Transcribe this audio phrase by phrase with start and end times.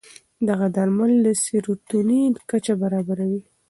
[0.47, 3.41] دغه درمل د سیروتونین کچه برابروي.